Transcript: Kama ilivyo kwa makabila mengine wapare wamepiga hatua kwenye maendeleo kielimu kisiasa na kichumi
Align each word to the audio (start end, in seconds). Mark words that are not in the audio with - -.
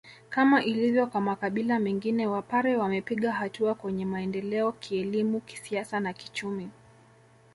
Kama 0.29 0.63
ilivyo 0.63 1.07
kwa 1.07 1.21
makabila 1.21 1.79
mengine 1.79 2.27
wapare 2.27 2.75
wamepiga 2.77 3.31
hatua 3.31 3.75
kwenye 3.75 4.05
maendeleo 4.05 4.71
kielimu 4.71 5.41
kisiasa 5.41 5.99
na 5.99 6.13
kichumi 6.13 6.69